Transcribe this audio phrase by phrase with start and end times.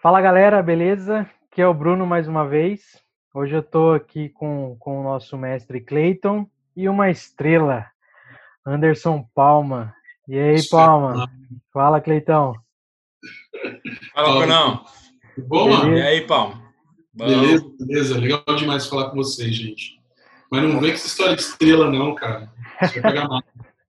[0.00, 1.28] Fala galera, beleza?
[1.50, 3.02] Aqui é o Bruno mais uma vez.
[3.34, 7.86] Hoje eu estou aqui com, com o nosso mestre Clayton e uma estrela,
[8.64, 9.92] Anderson Palma.
[10.26, 11.28] E aí, Palma?
[11.72, 12.54] Fala, Cleitão.
[14.14, 14.84] Fala, Brunão.
[15.36, 15.98] Bom, mano?
[15.98, 16.62] E aí, Palma?
[17.12, 18.18] Beleza, beleza.
[18.18, 19.95] Legal demais falar com vocês, gente.
[20.50, 22.50] Mas não vem com essa história de estrela, não, cara.
[22.80, 23.42] Vai pegar mal.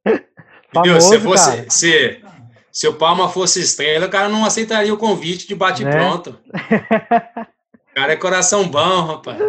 [0.74, 1.70] Famoso, se, fosse, cara.
[1.70, 2.24] se,
[2.72, 5.92] se o Palma fosse estrela, o cara não aceitaria o convite de bate Né?
[5.92, 6.40] pronto.
[7.90, 9.40] O cara é coração bom, rapaz.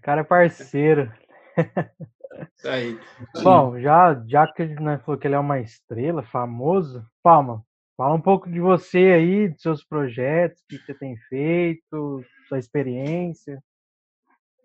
[0.00, 1.12] cara é parceiro.
[2.56, 2.98] Isso aí.
[3.42, 7.62] Bom, já, já que ele né, falou que ele é uma estrela, famoso, Palma,
[7.98, 12.58] fala um pouco de você aí, dos seus projetos, o que você tem feito, sua
[12.58, 13.62] experiência.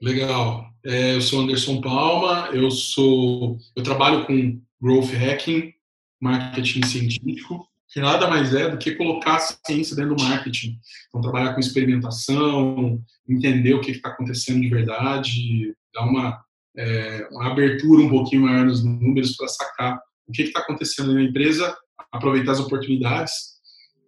[0.01, 0.67] Legal.
[0.85, 5.73] É, eu sou Anderson Palma, eu sou, eu trabalho com growth hacking,
[6.21, 10.77] marketing científico, que nada mais é do que colocar a ciência dentro do marketing.
[11.07, 16.39] Então, trabalhar com experimentação, entender o que está acontecendo de verdade, dar uma,
[16.77, 21.23] é, uma abertura um pouquinho maior nos números para sacar o que está acontecendo na
[21.23, 21.75] empresa,
[22.11, 23.57] aproveitar as oportunidades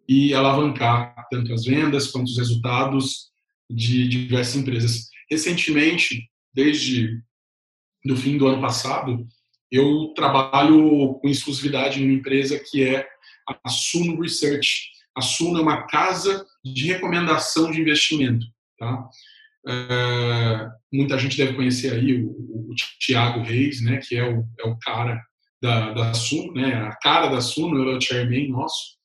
[0.08, 3.30] e alavancar tanto as vendas quanto os resultados
[3.70, 5.10] de diversas empresas.
[5.30, 7.22] Recentemente, desde
[8.04, 9.28] do fim do ano passado,
[9.72, 13.08] eu trabalho com exclusividade em uma empresa que é
[13.48, 14.90] a Suno Research.
[15.16, 18.46] A Suno é uma casa de recomendação de investimento.
[18.78, 19.10] Tá?
[19.68, 24.46] É, muita gente deve conhecer aí o, o, o Tiago Reis, né, que é o,
[24.60, 25.22] é o cara
[25.62, 28.98] da, da Suno, né, a cara da Suno, ele é o chairman nosso.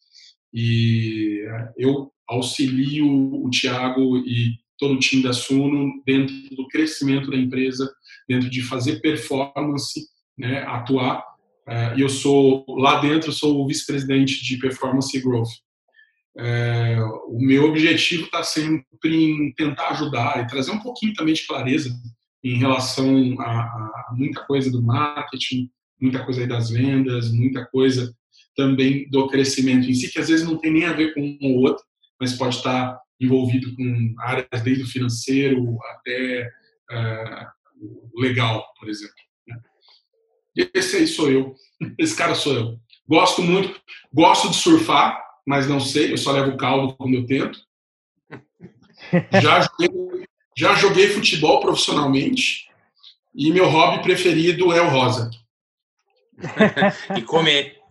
[0.52, 1.44] E
[1.76, 3.06] eu auxilio
[3.44, 7.90] o Tiago e todo o time da Suno dentro do crescimento da empresa,
[8.28, 10.00] dentro de fazer performance,
[10.36, 11.24] né, atuar.
[11.66, 15.48] Uh, e eu sou lá dentro sou o vice-presidente de performance e growth.
[16.36, 21.46] Uh, o meu objetivo está sempre em tentar ajudar e trazer um pouquinho também de
[21.46, 21.90] clareza
[22.42, 28.14] em relação a, a muita coisa do marketing, muita coisa aí das vendas, muita coisa
[28.54, 31.54] também do crescimento em si, que às vezes não tem nem a ver com um
[31.54, 31.84] ou outro,
[32.20, 36.50] mas pode estar envolvido com áreas desde o financeiro até
[36.90, 39.14] uh, legal, por exemplo.
[39.46, 39.60] Né?
[40.74, 41.54] Esse aí sou eu.
[41.98, 42.80] Esse cara sou eu.
[43.06, 43.80] Gosto muito,
[44.12, 47.60] gosto de surfar, mas não sei, eu só levo caldo quando eu tento.
[49.42, 50.26] Já joguei,
[50.56, 52.68] já joguei futebol profissionalmente
[53.34, 55.30] e meu hobby preferido é o rosa.
[57.16, 57.83] e comer.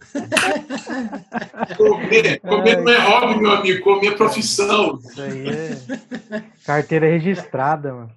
[1.77, 4.99] Comer, comer não é hobby, meu amigo, comer é profissão.
[4.99, 8.11] Isso aí é carteira registrada, mano.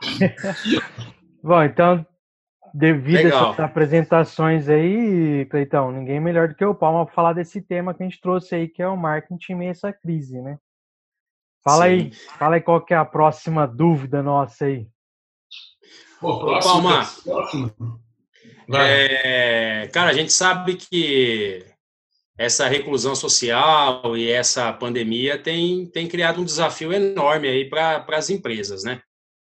[1.42, 2.06] Bom, então,
[2.74, 3.48] devido Legal.
[3.48, 7.94] a essas apresentações aí, Cleitão, ninguém melhor do que o Palma para falar desse tema
[7.94, 10.58] que a gente trouxe aí, que é o marketing em meio a essa crise, né?
[11.62, 11.90] Fala Sim.
[11.90, 14.88] aí, fala aí qual que é a próxima dúvida nossa aí.
[16.20, 17.04] Pô, próximo, Palma.
[17.24, 18.00] próximo.
[18.78, 21.64] É, cara, a gente sabe que
[22.38, 28.30] essa reclusão social e essa pandemia tem, tem criado um desafio enorme aí para as
[28.30, 29.02] empresas, né?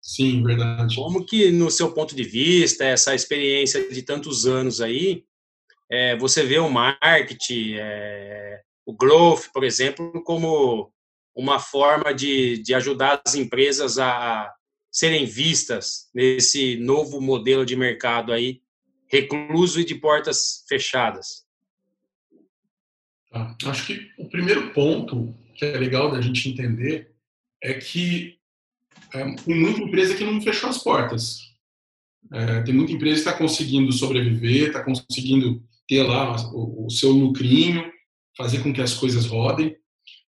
[0.02, 0.96] Sim, verdade.
[0.96, 5.24] Como que, no seu ponto de vista, essa experiência de tantos anos aí,
[5.90, 10.90] é, você vê o marketing, é, o growth, por exemplo, como
[11.34, 14.52] uma forma de, de ajudar as empresas a
[14.90, 18.60] serem vistas nesse novo modelo de mercado aí,
[19.10, 21.44] recluso e de portas fechadas?
[23.30, 23.56] Tá.
[23.66, 27.12] Acho que o primeiro ponto que é legal da gente entender
[27.62, 28.38] é que
[29.12, 31.38] é, tem muita empresa que não fechou as portas.
[32.32, 37.10] É, tem muita empresa que está conseguindo sobreviver, está conseguindo ter lá o, o, seu
[37.10, 37.90] lucrinho,
[38.36, 39.76] fazer com que as coisas rodem,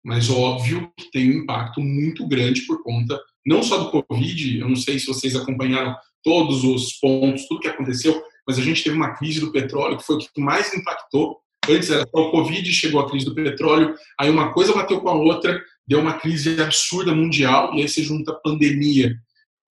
[0.02, 4.68] mas óbvio que tem um impacto muito grande por conta não só do Covid, eu
[4.68, 8.96] não sei se vocês acompanharam todos os pontos, tudo que aconteceu, mas a gente teve
[8.96, 11.38] uma crise do petróleo que foi o que mais impactou.
[11.68, 15.08] Antes era só o Covid, chegou a crise do petróleo, aí uma coisa bateu com
[15.08, 19.14] a outra, deu uma crise absurda mundial, e aí se junta a pandemia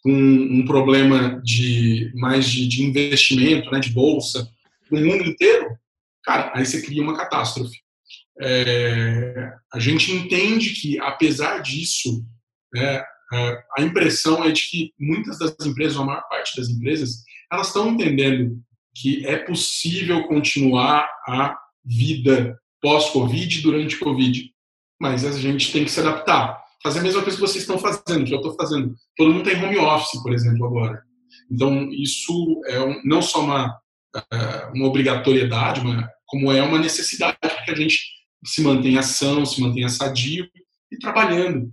[0.01, 4.49] com um problema de mais de, de investimento, né, de bolsa,
[4.91, 5.77] no mundo inteiro,
[6.23, 7.77] cara, aí você cria uma catástrofe.
[8.41, 12.25] É, a gente entende que, apesar disso,
[12.73, 13.03] né,
[13.77, 17.23] a impressão é de que muitas das empresas, ou a maior parte das empresas,
[17.53, 18.59] elas estão entendendo
[18.95, 24.51] que é possível continuar a vida pós-Covid durante Covid,
[24.99, 26.61] mas a gente tem que se adaptar.
[26.81, 28.93] Fazer a mesma coisa que vocês estão fazendo, que eu estou fazendo.
[29.15, 31.01] Todo mundo tem home office, por exemplo, agora.
[31.49, 33.79] Então, isso é um, não só uma,
[34.15, 37.99] é, uma obrigatoriedade, uma, como é uma necessidade que a gente
[38.45, 40.47] se mantenha ação, se mantenha sadio
[40.91, 41.71] e trabalhando.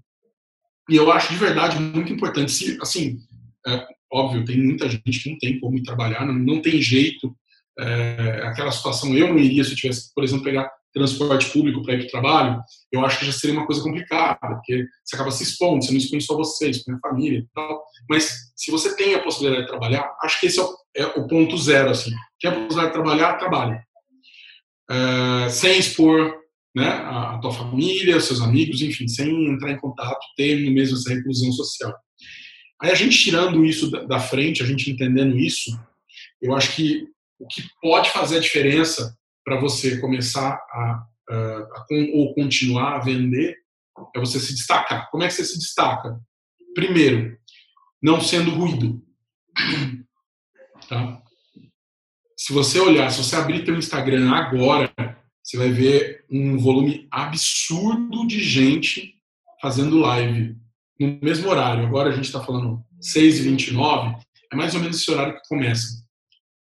[0.89, 2.53] E eu acho de verdade muito importante.
[2.53, 3.19] Se, assim,
[3.67, 7.35] é, óbvio, tem muita gente que não tem como ir trabalhar, não, não tem jeito.
[7.79, 11.95] É, aquela situação, eu não iria se eu tivesse, por exemplo, pegar transporte público para
[11.95, 12.61] ir para o trabalho,
[12.91, 15.99] eu acho que já seria uma coisa complicada, porque você acaba se expondo, você não
[15.99, 17.83] expõe só você, expõe a família e tal.
[18.09, 21.27] Mas se você tem a possibilidade de trabalhar, acho que esse é o, é o
[21.29, 22.11] ponto zero, assim.
[22.41, 23.81] Tem a possibilidade de trabalhar, trabalhe.
[24.91, 26.41] É, sem expor
[26.75, 31.15] né, a, a tua família, seus amigos, enfim, sem entrar em contato, ter mesmo essa
[31.15, 31.95] reclusão social.
[32.81, 35.79] Aí a gente tirando isso da, frente, a gente entendendo isso,
[36.41, 37.07] eu acho que
[37.39, 43.01] o que pode fazer a diferença para você começar a, a, a, ou continuar a
[43.01, 43.57] vender
[44.15, 45.11] é você se destacar.
[45.11, 46.19] Como é que você se destaca?
[46.75, 47.37] Primeiro,
[48.03, 49.03] não sendo ruído.
[50.89, 51.23] Tá?
[52.37, 54.91] Se você olhar, se você abrir teu Instagram agora,
[55.43, 59.15] você vai ver um volume absurdo de gente
[59.61, 60.57] fazendo live
[61.01, 61.87] no mesmo horário.
[61.87, 64.21] Agora a gente está falando 6h29,
[64.53, 66.05] é mais ou menos esse horário que começa.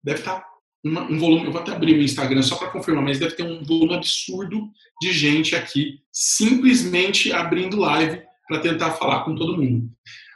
[0.02, 0.54] Deve estar tá
[0.86, 3.64] um volume, eu vou até abrir o Instagram só para confirmar, mas deve ter um
[3.64, 4.70] volume absurdo
[5.02, 9.90] de gente aqui simplesmente abrindo live para tentar falar com todo mundo.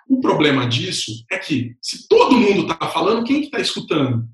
[0.08, 4.26] O problema disso é que, se todo mundo está falando, quem está que tá escutando?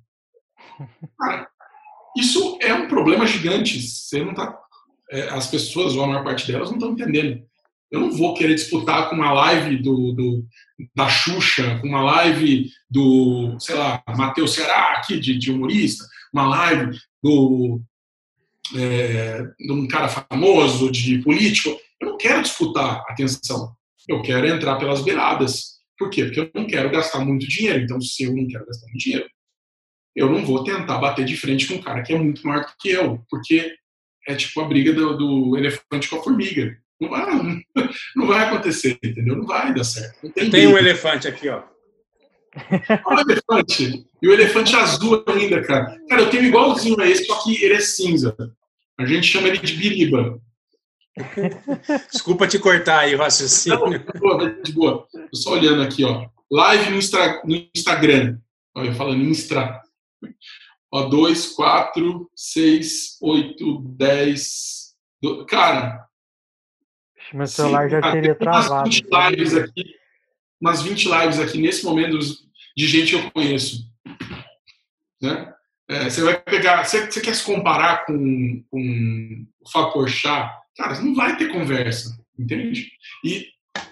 [1.19, 1.47] Cara,
[2.15, 3.81] isso é um problema gigante.
[3.81, 4.55] Você não tá,
[5.09, 7.44] é, as pessoas, ou a maior parte delas, não estão entendendo.
[7.94, 10.48] Eu não vou querer disputar com uma live do, do
[10.95, 16.04] da Xuxa, com uma live do, sei lá, Matheus Ceará, aqui, de, de humorista,
[16.34, 17.80] uma live do,
[18.75, 21.69] é, de um cara famoso, de político.
[22.01, 23.75] Eu não quero disputar atenção.
[24.10, 25.74] Eu quero entrar pelas beiradas.
[25.96, 26.25] Por quê?
[26.25, 27.84] Porque eu não quero gastar muito dinheiro.
[27.84, 29.30] Então, se eu não quero gastar muito dinheiro,
[30.16, 32.74] eu não vou tentar bater de frente com um cara que é muito maior do
[32.80, 33.24] que eu.
[33.30, 33.75] Porque
[34.28, 36.75] é tipo a briga do, do elefante com a formiga.
[37.00, 37.25] Não vai,
[38.16, 39.38] não vai acontecer, entendeu?
[39.38, 40.30] Não vai dar certo.
[40.31, 41.63] tem, tem um elefante aqui, ó.
[43.06, 44.06] Olha o elefante.
[44.22, 45.98] E o elefante azul ainda, cara.
[46.07, 48.36] Cara, eu tenho igualzinho a esse, só que ele é cinza.
[48.98, 50.40] A gente chama ele de biriba.
[52.12, 53.80] Desculpa te cortar aí o raciocínio.
[53.80, 55.07] Não, de boa, de boa.
[55.12, 56.28] Tô só olhando aqui, ó.
[56.51, 58.38] Live no, Instra, no Instagram.
[58.75, 59.81] Olha, falando Instra.
[60.92, 64.94] Ó, 2, 4, 6, 8, 10.
[65.48, 66.07] Cara,
[67.34, 68.90] meu celular Sim, já teria travado.
[68.90, 69.96] Umas 20 lives aqui,
[70.60, 72.18] umas 20 lives aqui nesse momento
[72.75, 73.88] de gente que eu conheço.
[75.22, 75.54] Né?
[75.90, 80.06] É, você vai pegar, você, você, quer se comparar com, com o Fábio
[80.78, 82.92] cara, não vai ter conversa, entende?
[83.24, 83.48] E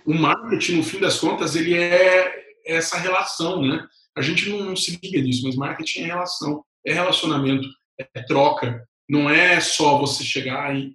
[0.06, 2.33] o marketing, no fim das contas, ele é
[2.66, 3.86] essa relação, né?
[4.16, 7.68] A gente não, não se liga disso, mas marketing é relação, é relacionamento,
[7.98, 8.88] é troca.
[9.10, 10.94] Não é só você chegar e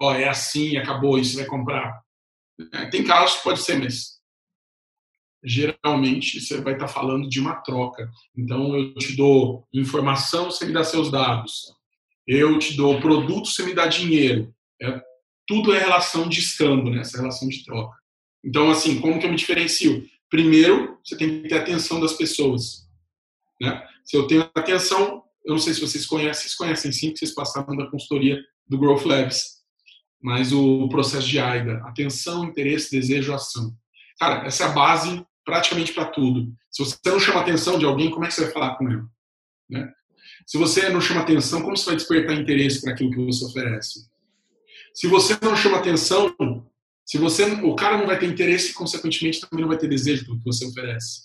[0.00, 2.00] ó, é assim, acabou, isso vai comprar.
[2.72, 4.14] É, tem casos que pode ser, mas
[5.42, 8.10] geralmente você vai estar falando de uma troca.
[8.36, 11.74] Então eu te dou informação, você me dá seus dados.
[12.26, 14.54] Eu te dou produto, você me dá dinheiro.
[14.80, 15.00] É,
[15.46, 17.00] tudo é relação de escambo, né?
[17.00, 17.96] essa relação de troca.
[18.42, 20.08] Então, assim, como que eu me diferencio?
[20.30, 22.88] Primeiro, você tem que ter atenção das pessoas.
[23.60, 23.86] Né?
[24.04, 27.34] Se eu tenho atenção, eu não sei se vocês conhecem, vocês conhecem sim, que vocês
[27.34, 29.53] passaram da consultoria do Growth Labs
[30.24, 33.76] mas o processo de AIDA, atenção, interesse, desejo, ação.
[34.18, 36.50] Cara, essa é a base praticamente para tudo.
[36.70, 39.02] Se você não chama atenção de alguém, como é que você vai falar com ele?
[39.68, 39.92] Né?
[40.46, 44.08] Se você não chama atenção, como você vai despertar interesse para aquilo que você oferece?
[44.94, 46.34] Se você não chama atenção,
[47.04, 50.38] se você, o cara não vai ter interesse, consequentemente também não vai ter desejo pelo
[50.38, 51.24] que você oferece.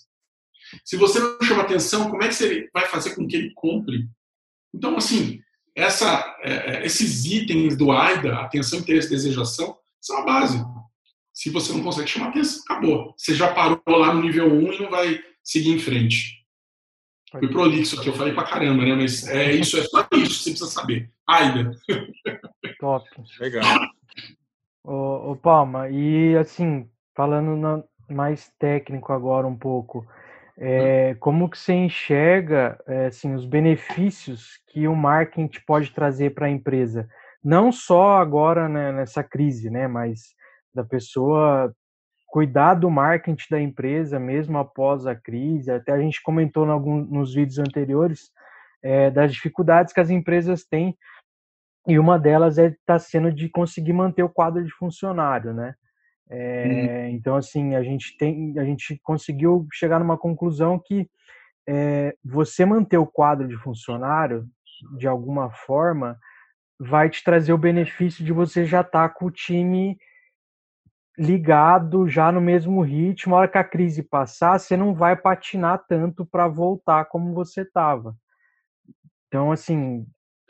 [0.84, 4.06] Se você não chama atenção, como é que você vai fazer com que ele compre?
[4.74, 5.40] Então, assim,
[5.80, 10.64] essa, é, é, esses itens do AIDA, atenção, interesse, desejação, são a base.
[11.32, 13.14] Se você não consegue chamar atenção, acabou.
[13.16, 16.40] Você já parou lá no nível 1 e não vai seguir em frente.
[17.30, 18.94] Fui prolixo aqui, eu falei pra caramba, né?
[18.94, 21.10] Mas é isso, é só isso que você precisa saber.
[21.26, 21.70] AIDA.
[22.80, 23.08] Top.
[23.38, 23.64] Legal.
[24.82, 30.06] Ô, ô Palma, e assim, falando na, mais técnico agora um pouco,
[30.62, 36.46] é, como que você enxerga é, assim, os benefícios que o marketing pode trazer para
[36.46, 37.08] a empresa?
[37.42, 40.34] Não só agora né, nessa crise, né, mas
[40.74, 41.74] da pessoa
[42.26, 45.70] cuidar do marketing da empresa mesmo após a crise.
[45.70, 48.30] Até a gente comentou nos vídeos anteriores
[48.82, 50.94] é, das dificuldades que as empresas têm
[51.86, 55.74] e uma delas é está sendo de conseguir manter o quadro de funcionário, né?
[56.30, 57.08] É, uhum.
[57.16, 61.10] Então, assim, a gente tem, a gente conseguiu chegar numa conclusão que
[61.68, 64.46] é, você manter o quadro de funcionário
[64.96, 66.18] de alguma forma
[66.78, 69.98] vai te trazer o benefício de você já estar tá com o time
[71.18, 73.34] ligado, já no mesmo ritmo.
[73.34, 77.62] A hora que a crise passar, você não vai patinar tanto para voltar como você
[77.62, 78.16] estava.
[79.28, 80.06] Então, assim,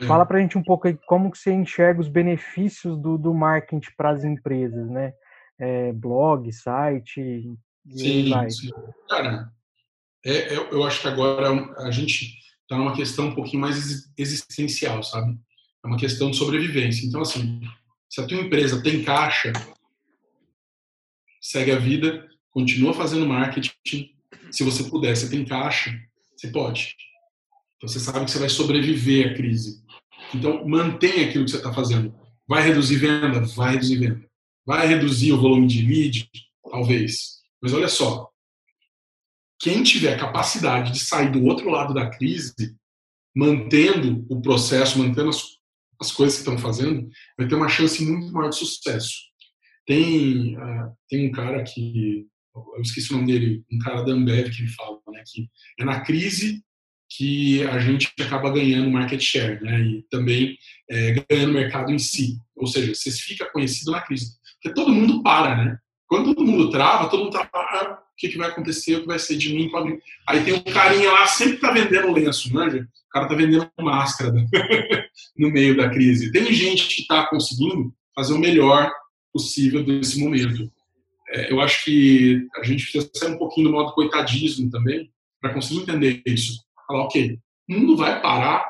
[0.06, 3.34] fala para a gente um pouco aí como que você enxerga os benefícios do, do
[3.34, 5.12] marketing para as empresas, né?
[5.60, 7.54] É, blog, site.
[7.88, 8.70] Sim, sim.
[9.08, 9.52] Cara,
[10.24, 15.02] é, é, eu acho que agora a gente está numa questão um pouquinho mais existencial,
[15.02, 15.38] sabe?
[15.84, 17.06] É uma questão de sobrevivência.
[17.06, 17.60] Então, assim,
[18.08, 19.52] se a tua empresa tem caixa,
[21.40, 24.14] segue a vida, continua fazendo marketing.
[24.50, 25.90] Se você puder, você tem caixa,
[26.36, 26.96] você pode.
[27.76, 29.82] Então, você sabe que você vai sobreviver à crise.
[30.34, 32.14] Então, mantenha aquilo que você está fazendo.
[32.46, 33.40] Vai reduzir venda?
[33.56, 34.29] Vai reduzir venda.
[34.66, 36.30] Vai reduzir o volume de lead?
[36.70, 37.40] Talvez.
[37.60, 38.30] Mas olha só,
[39.60, 42.76] quem tiver capacidade de sair do outro lado da crise,
[43.36, 45.42] mantendo o processo, mantendo as,
[46.00, 49.14] as coisas que estão fazendo, vai ter uma chance muito maior de sucesso.
[49.86, 54.50] Tem, uh, tem um cara que, eu esqueci o nome dele, um cara da Ambev
[54.50, 56.62] que ele fala, né, que é na crise
[57.12, 60.56] que a gente acaba ganhando market share, né, e também
[60.88, 62.38] é, ganhando mercado em si.
[62.56, 64.38] Ou seja, você fica conhecido na crise.
[64.62, 65.78] Porque todo mundo para, né?
[66.06, 67.48] Quando todo mundo trava, todo mundo tá,
[68.18, 69.70] que, que vai acontecer, o que vai ser de mim.
[70.28, 72.80] Aí tem um carinha lá, sempre tá vendendo lenço, manja?
[72.80, 74.32] O cara tá vendendo máscara
[75.38, 76.30] no meio da crise.
[76.30, 78.92] Tem gente que está conseguindo fazer o melhor
[79.32, 80.70] possível desse momento.
[81.30, 85.54] É, eu acho que a gente precisa sair um pouquinho do modo coitadismo também, para
[85.54, 86.62] conseguir entender isso.
[86.86, 87.38] Falar, ok,
[87.68, 88.64] o mundo vai parar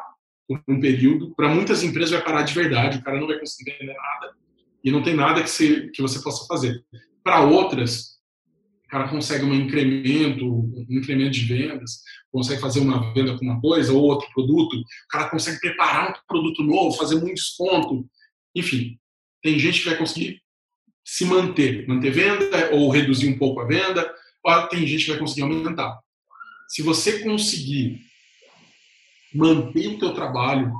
[0.46, 3.70] por um período, para muitas empresas vai parar de verdade, o cara não vai conseguir
[3.70, 4.34] entender nada,
[4.82, 6.84] e não tem nada que você, que você possa fazer.
[7.22, 8.20] Para outras,
[8.90, 13.92] cara consegue um incremento, um incremento de vendas, consegue fazer uma venda com uma coisa
[13.92, 18.04] ou outro produto, o cara consegue preparar um produto novo, fazer muito desconto.
[18.54, 18.98] Enfim,
[19.42, 20.42] tem gente que vai conseguir
[21.04, 24.12] se manter, manter venda ou reduzir um pouco a venda,
[24.44, 25.98] ou tem gente que vai conseguir aumentar.
[26.68, 28.00] Se você conseguir
[29.32, 30.72] manter o teu trabalho,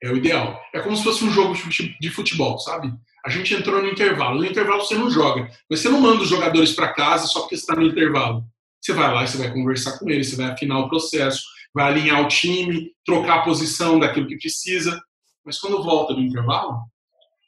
[0.00, 0.60] é o ideal.
[0.72, 1.54] É como se fosse um jogo
[2.00, 2.92] de futebol, sabe?
[3.24, 4.38] A gente entrou no intervalo.
[4.40, 7.54] No intervalo você não joga, mas você não manda os jogadores para casa só porque
[7.54, 8.44] está no intervalo.
[8.80, 12.20] Você vai lá você vai conversar com eles, você vai afinar o processo, vai alinhar
[12.20, 15.00] o time, trocar a posição daquilo que precisa.
[15.44, 16.80] Mas quando volta do intervalo,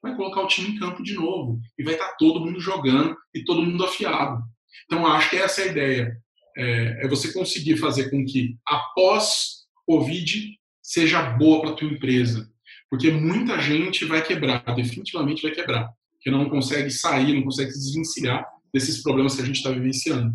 [0.03, 3.43] vai colocar o time em campo de novo e vai estar todo mundo jogando e
[3.45, 4.43] todo mundo afiado.
[4.85, 6.17] Então acho que essa é a ideia.
[6.57, 12.49] É, é você conseguir fazer com que após Covid seja boa para tua empresa,
[12.95, 17.81] porque muita gente vai quebrar, definitivamente vai quebrar, que não consegue sair, não consegue se
[17.81, 20.33] desvencilhar desses problemas que a gente está vivenciando.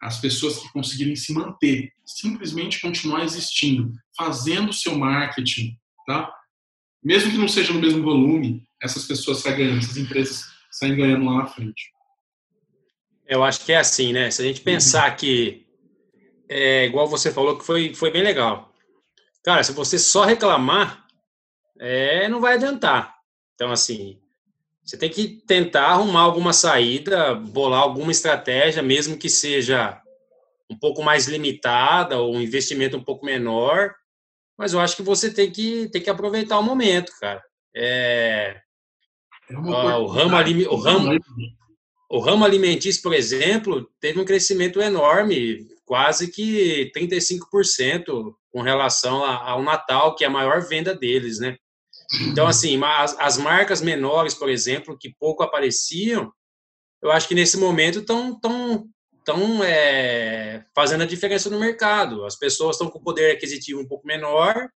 [0.00, 5.76] As pessoas que conseguirem se manter, simplesmente continuar existindo, fazendo o seu marketing,
[6.06, 6.32] tá?
[7.02, 11.24] Mesmo que não seja no mesmo volume, essas pessoas saem ganhando, essas empresas saem ganhando
[11.24, 11.90] lá na frente.
[13.26, 14.30] Eu acho que é assim, né?
[14.30, 15.66] Se a gente pensar que,
[16.48, 18.72] é, igual você falou, que foi, foi bem legal.
[19.42, 21.03] Cara, se você só reclamar,
[21.78, 23.14] é, não vai adiantar.
[23.54, 24.20] Então, assim,
[24.84, 30.00] você tem que tentar arrumar alguma saída, bolar alguma estratégia, mesmo que seja
[30.70, 33.94] um pouco mais limitada ou um investimento um pouco menor,
[34.56, 37.42] mas eu acho que você tem que, tem que aproveitar o momento, cara.
[37.74, 38.60] É,
[39.50, 39.70] é o,
[40.06, 40.36] ramo,
[40.70, 41.18] o, ramo,
[42.10, 49.62] o ramo alimentício, por exemplo, teve um crescimento enorme, quase que 35% com relação ao
[49.62, 51.56] Natal, que é a maior venda deles, né?
[52.22, 56.32] Então, assim, as, as marcas menores, por exemplo, que pouco apareciam,
[57.02, 58.88] eu acho que nesse momento estão tão,
[59.24, 62.24] tão, é, fazendo a diferença no mercado.
[62.24, 64.68] As pessoas estão com poder aquisitivo um pouco menor,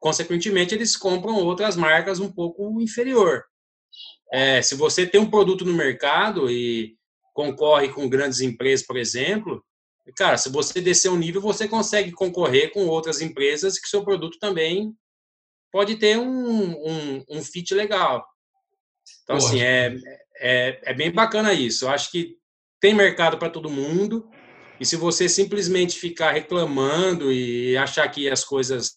[0.00, 3.44] consequentemente, eles compram outras marcas um pouco inferior.
[4.32, 6.96] É, se você tem um produto no mercado e
[7.34, 9.64] concorre com grandes empresas, por exemplo,
[10.16, 14.38] cara, se você descer um nível, você consegue concorrer com outras empresas que seu produto
[14.38, 14.94] também
[15.70, 18.26] pode ter um, um, um fit legal.
[19.22, 19.96] Então, assim, é,
[20.40, 21.84] é, é bem bacana isso.
[21.84, 22.36] Eu acho que
[22.80, 24.28] tem mercado para todo mundo.
[24.80, 28.96] E se você simplesmente ficar reclamando e achar que as coisas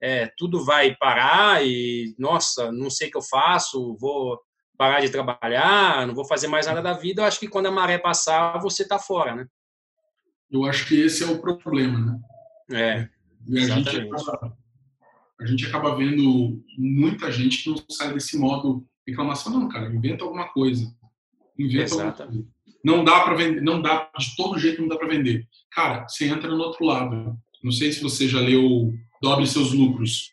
[0.00, 4.40] é, tudo vai parar e nossa, não sei o que eu faço, vou
[4.76, 7.70] parar de trabalhar, não vou fazer mais nada da vida, eu acho que quando a
[7.70, 9.46] maré passar, você está fora, né?
[10.50, 12.20] Eu acho que esse é o problema, né?
[12.72, 13.08] É.
[13.46, 13.90] E a exatamente.
[13.92, 14.61] gente
[15.42, 20.24] a gente acaba vendo muita gente que não sai desse modo reclamação, não, cara, inventa
[20.24, 20.94] alguma coisa.
[21.58, 22.48] Inventa Exatamente.
[22.84, 25.46] Não dá para vender, não dá de todo jeito não dá para vender.
[25.70, 27.36] Cara, você entra no outro lado.
[27.62, 30.32] Não sei se você já leu Dobre seus lucros,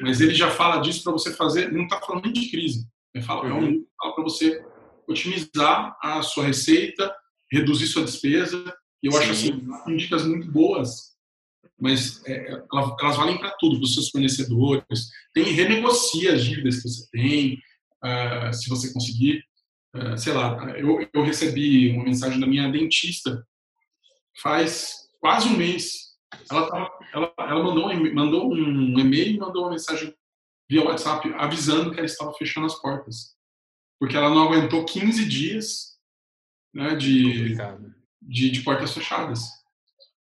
[0.00, 1.72] mas ele já fala disso para você fazer.
[1.72, 2.86] Não está falando nem de crise.
[3.12, 3.50] Ele fala, uhum.
[3.50, 4.64] é um, fala para você
[5.08, 7.12] otimizar a sua receita,
[7.50, 8.72] reduzir sua despesa.
[9.02, 9.18] E eu Sim.
[9.18, 11.13] acho assim, dicas muito boas
[11.84, 15.10] mas é, elas, elas, valem para tudo, para os seus fornecedores.
[15.34, 17.62] Tem renegocia as dívidas que você tem,
[18.02, 19.44] uh, se você conseguir.
[19.94, 23.46] Uh, sei lá, eu, eu recebi uma mensagem da minha dentista
[24.40, 26.14] faz quase um mês.
[26.50, 30.14] Ela, tava, ela, ela mandou, um, mandou um e-mail e mandou uma mensagem
[30.68, 33.36] via WhatsApp avisando que ela estava fechando as portas.
[34.00, 35.98] Porque ela não aguentou 15 dias
[36.72, 37.54] né, de,
[38.22, 39.42] de, de portas fechadas.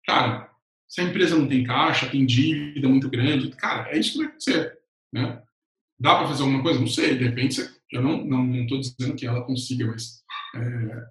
[0.07, 0.50] Cara,
[0.91, 4.27] se a empresa não tem caixa, tem dívida muito grande, cara, é isso que vai
[4.27, 4.77] acontecer.
[5.13, 5.41] Né?
[5.97, 6.81] Dá para fazer alguma coisa?
[6.81, 10.21] Não sei, de repente você, eu não estou não, não dizendo que ela consiga, mas
[10.53, 11.03] é,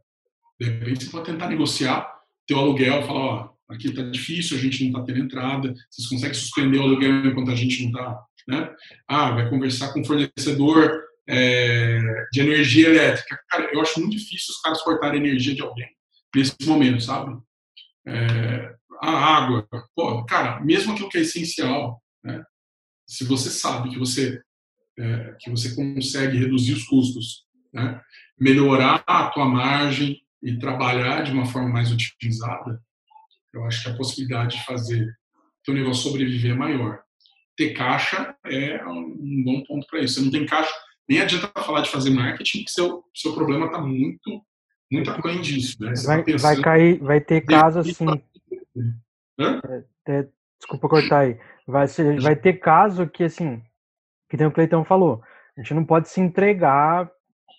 [0.61, 2.15] de repente você pode tentar negociar
[2.47, 6.35] teu aluguel, falar, ó, aqui está difícil, a gente não está tendo entrada, vocês conseguem
[6.35, 8.75] suspender o aluguel enquanto a gente não está, né?
[9.09, 13.41] Ah, vai conversar com o fornecedor é, de energia elétrica.
[13.49, 15.89] Cara, eu acho muito difícil os caras cortarem a energia de alguém
[16.37, 17.41] nesse momento, sabe?
[18.11, 22.45] É, a água, pô, cara, mesmo aquilo que é essencial, né?
[23.07, 24.41] se você sabe que você
[24.99, 28.01] é, que você consegue reduzir os custos, né?
[28.39, 32.83] melhorar a tua margem e trabalhar de uma forma mais otimizada,
[33.53, 35.11] eu acho que a possibilidade de fazer
[35.65, 37.01] teu negócio sobreviver é maior.
[37.57, 40.15] Ter caixa é um bom ponto para isso.
[40.15, 40.73] Você não tem caixa,
[41.09, 44.45] nem adianta falar de fazer marketing, que seu seu problema está muito
[44.91, 45.93] muito aquém disso, né?
[46.05, 48.07] vai, tá vai cair, vai ter caso assim
[49.39, 50.29] é, é,
[50.59, 51.39] desculpa cortar aí.
[51.67, 51.87] Vai,
[52.21, 53.63] vai ter caso que, assim,
[54.29, 55.23] que tem o Cleitão falou,
[55.57, 57.11] a gente não pode se entregar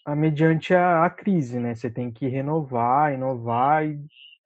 [0.05, 1.73] a, mediante a, a, crise, né?
[1.73, 3.99] Você tem que renovar, inovar e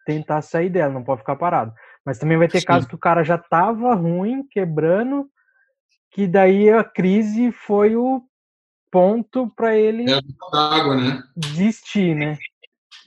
[0.05, 1.73] tentar sair dela, não pode ficar parado.
[2.05, 2.67] Mas também vai ter Sim.
[2.67, 5.27] caso que o cara já tava ruim, quebrando,
[6.11, 8.23] que daí a crise foi o
[8.91, 10.21] ponto para ele é
[10.53, 11.23] água, né?
[11.35, 12.37] desistir, né?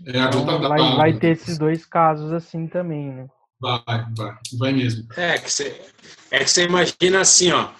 [0.07, 3.29] É então, vai, vai ter esses dois casos assim também, né?
[3.61, 3.83] Vai,
[4.17, 5.09] vai, vai mesmo.
[5.17, 5.81] É que você,
[6.31, 7.71] é que você imagina assim, ó.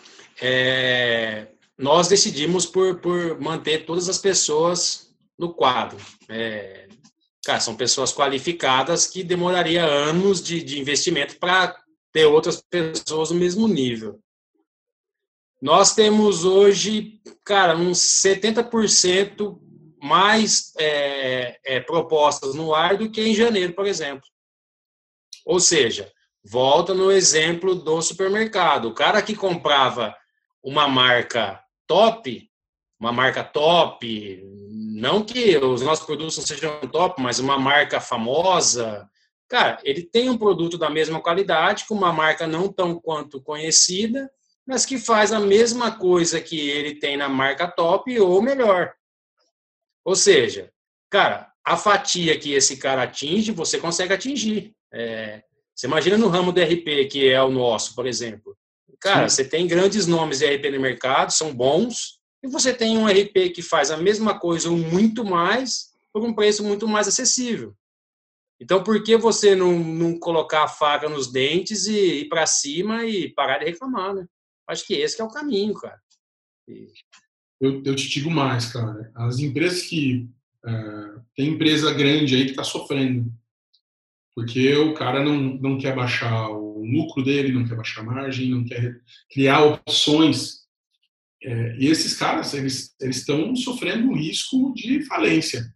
[0.41, 5.99] É, nós decidimos por, por manter todas as pessoas no quadro.
[6.29, 6.89] É,
[7.45, 11.77] cara, são pessoas qualificadas que demoraria anos de, de investimento para
[12.13, 14.19] ter outras pessoas no mesmo nível.
[15.61, 19.61] Nós temos hoje, cara, uns 70%
[20.03, 24.25] mais é, é, propostas no ar do que em janeiro, por exemplo.
[25.45, 26.11] Ou seja,
[26.45, 28.87] volta no exemplo do supermercado.
[28.87, 30.15] O cara que comprava
[30.63, 32.51] uma marca top,
[32.99, 39.09] uma marca top, não que os nossos produtos não sejam top, mas uma marca famosa,
[39.49, 44.31] cara, ele tem um produto da mesma qualidade, com uma marca não tão quanto conhecida,
[44.67, 48.93] mas que faz a mesma coisa que ele tem na marca top ou melhor.
[50.09, 50.73] Ou seja,
[51.11, 54.75] cara, a fatia que esse cara atinge, você consegue atingir.
[54.91, 55.43] É,
[55.75, 58.57] você imagina no ramo do RP, que é o nosso, por exemplo.
[59.03, 59.37] Cara, Sim.
[59.37, 63.53] você tem grandes nomes de RP no mercado, são bons, e você tem um RP
[63.55, 67.77] que faz a mesma coisa ou muito mais, por um preço muito mais acessível.
[68.59, 73.05] Então, por que você não, não colocar a faca nos dentes e ir para cima
[73.05, 74.27] e parar de reclamar, né?
[74.67, 76.01] Acho que esse que é o caminho, cara.
[76.67, 76.87] E...
[77.61, 79.11] Eu, eu te digo mais, cara.
[79.15, 80.29] As empresas que.
[80.65, 83.33] Uh, tem empresa grande aí que está sofrendo
[84.39, 88.51] porque o cara não, não quer baixar o lucro dele, não quer baixar a margem,
[88.51, 90.61] não quer criar opções.
[91.43, 95.75] É, e esses caras, eles estão sofrendo um risco de falência,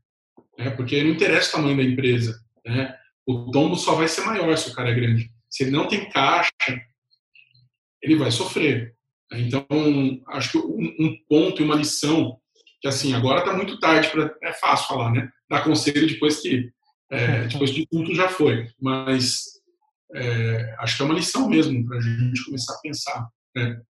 [0.56, 0.70] né?
[0.70, 2.40] porque não interessa o tamanho da empresa.
[2.64, 2.94] Né?
[3.26, 5.28] O tombo só vai ser maior se o cara é grande.
[5.50, 6.52] Se ele não tem caixa,
[8.00, 8.94] ele vai sofrer.
[9.34, 9.66] Então,
[10.28, 12.36] acho que um, um ponto e uma lição,
[12.80, 15.30] que assim, agora está muito tarde, para é fácil falar, né?
[15.48, 16.70] Dar conselho depois que
[17.10, 19.44] é, depois de tudo já foi, mas
[20.14, 23.28] é, acho que é uma lição mesmo para a gente começar a pensar.
[23.54, 23.80] Né?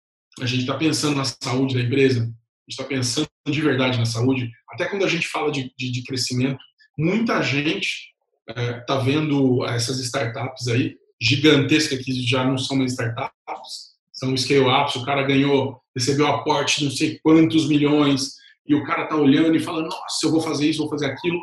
[0.40, 2.34] A gente está pensando na saúde da empresa, a gente
[2.68, 4.50] está pensando de verdade na saúde.
[4.70, 6.62] Até quando a gente fala de, de, de crescimento,
[6.96, 8.12] muita gente
[8.48, 13.91] está é, tá vendo essas startups aí gigantescas que já não são mais startups,
[14.22, 14.96] são scale-ups.
[14.96, 18.34] O cara ganhou, recebeu aporte de não sei quantos milhões
[18.66, 21.38] e o cara está olhando e falando: Nossa, eu vou fazer isso, vou fazer aquilo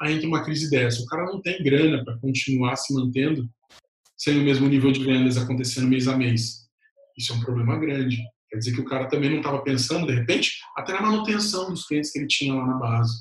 [0.00, 1.02] aí entra uma crise dessa.
[1.02, 3.48] O cara não tem grana para continuar se mantendo
[4.16, 6.68] sem o mesmo nível de vendas acontecendo mês a mês.
[7.16, 8.18] Isso é um problema grande.
[8.48, 11.86] Quer dizer que o cara também não estava pensando, de repente, até na manutenção dos
[11.86, 13.12] clientes que ele tinha lá na base.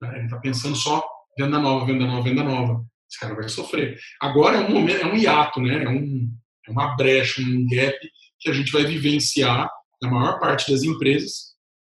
[0.00, 0.16] Né?
[0.16, 1.02] Ele está pensando só
[1.38, 2.84] venda nova, venda nova, venda nova.
[3.10, 3.98] Esse cara vai sofrer.
[4.20, 5.84] Agora é um momento, é um hiato, né?
[5.84, 6.30] É, um,
[6.66, 7.96] é uma brecha, um gap
[8.44, 9.70] que a gente vai vivenciar
[10.02, 11.54] na maior parte das empresas.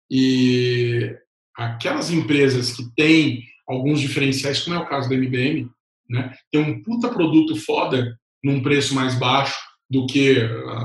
[0.09, 1.13] E
[1.53, 5.69] aquelas empresas que têm alguns diferenciais, como é o caso da MBM,
[6.09, 6.33] né?
[6.49, 9.57] Tem um puta produto foda num preço mais baixo
[9.89, 10.37] do que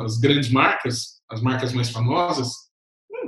[0.02, 2.50] as grandes marcas, as marcas mais famosas,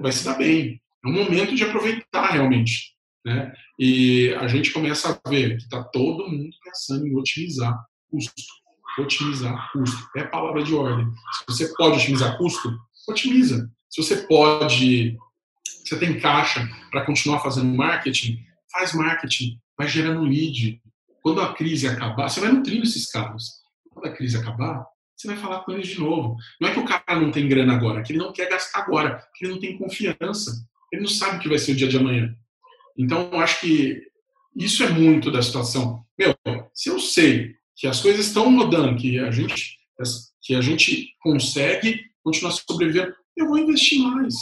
[0.00, 0.80] vai se dar bem.
[1.04, 2.94] É um momento de aproveitar realmente.
[3.24, 3.52] Né?
[3.78, 7.78] E a gente começa a ver que está todo mundo pensando em otimizar
[8.10, 8.42] custo.
[8.98, 10.08] Otimizar custo.
[10.16, 11.06] É a palavra de ordem.
[11.32, 12.76] Se você pode otimizar custo,
[13.08, 13.70] otimiza.
[13.90, 15.16] Se você pode,
[15.84, 18.38] você tem caixa para continuar fazendo marketing,
[18.72, 20.80] faz marketing, vai gerando lead.
[21.22, 23.44] Quando a crise acabar, você vai nutrindo esses caras.
[23.90, 24.84] Quando a crise acabar,
[25.16, 26.36] você vai falar com eles de novo.
[26.60, 29.24] Não é que o cara não tem grana agora, que ele não quer gastar agora,
[29.34, 30.66] que ele não tem confiança.
[30.92, 32.34] Ele não sabe o que vai ser o dia de amanhã.
[32.96, 34.02] Então, eu acho que
[34.56, 36.04] isso é muito da situação.
[36.18, 36.34] Meu,
[36.72, 39.78] se eu sei que as coisas estão rodando, que a gente,
[40.42, 44.34] que a gente consegue continuar sobrevivendo, eu vou investir mais.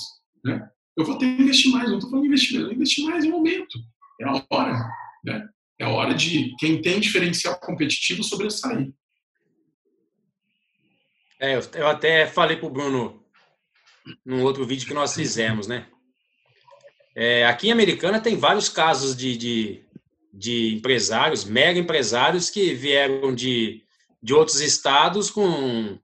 [0.45, 0.69] Né?
[0.97, 3.79] Eu vou ter que investir mais, não estou falando investimento, investir mais em momento.
[4.21, 4.91] É a hora.
[5.25, 5.49] Né?
[5.79, 8.93] É a hora de quem tem diferencial competitivo sobressair.
[11.41, 13.25] É, eu até falei para o Bruno
[14.25, 15.89] num outro vídeo que nós fizemos, né?
[17.15, 19.82] É, aqui em Americana tem vários casos de, de,
[20.33, 23.85] de, empresários, mega empresários, que vieram de,
[24.23, 25.99] de outros estados com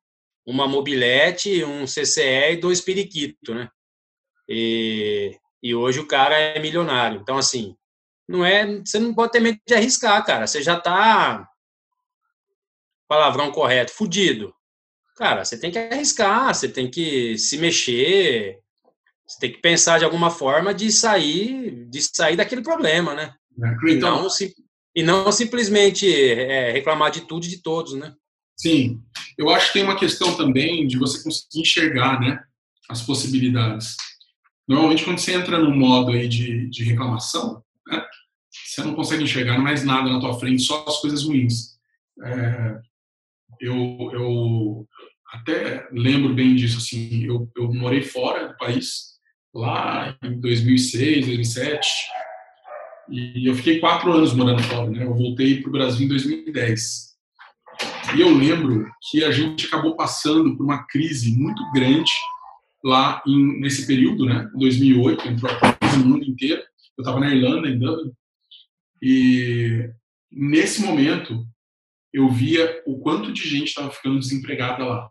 [0.45, 3.69] uma mobilete, um CCE e dois periquitos, né?
[4.49, 7.21] E, e hoje o cara é milionário.
[7.21, 7.77] Então, assim,
[8.27, 10.47] não é, você não pode ter medo de arriscar, cara.
[10.47, 11.49] Você já tá,
[13.07, 14.55] palavrão correto, fudido.
[15.17, 18.61] Cara, você tem que arriscar, você tem que se mexer,
[19.27, 23.35] você tem que pensar de alguma forma de sair, de sair daquele problema, né?
[23.63, 24.29] É, então, e, não,
[24.97, 28.15] e não simplesmente é, reclamar de tudo e de todos, né?
[28.57, 29.01] Sim,
[29.37, 32.43] eu acho que tem uma questão também de você conseguir enxergar, né,
[32.89, 33.97] as possibilidades.
[34.67, 38.05] Normalmente, quando você entra no modo aí de, de reclamação, né,
[38.51, 41.79] você não consegue enxergar mais nada na tua frente, só as coisas ruins.
[42.25, 42.81] É,
[43.61, 44.89] eu, eu
[45.33, 49.19] até lembro bem disso, assim, eu, eu morei fora do país,
[49.55, 51.89] lá em 2006, 2007.
[53.11, 55.05] E eu fiquei quatro anos morando fora, né?
[55.05, 57.09] Eu voltei para o Brasil em 2010.
[58.17, 62.11] E eu lembro que a gente acabou passando por uma crise muito grande
[62.85, 64.49] lá em, nesse período, né?
[64.55, 66.63] 2008, entrou a crise no mundo inteiro.
[66.97, 68.13] Eu estava na Irlanda, em Dublin.
[69.03, 69.91] E
[70.31, 71.47] nesse momento
[72.13, 75.11] eu via o quanto de gente estava ficando desempregada lá.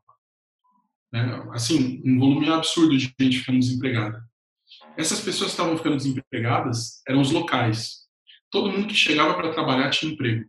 [1.12, 1.48] Né?
[1.52, 4.27] Assim, um volume absurdo de gente ficando desempregada.
[4.98, 8.08] Essas pessoas que estavam ficando desempregadas eram os locais.
[8.50, 10.46] Todo mundo que chegava para trabalhar tinha emprego.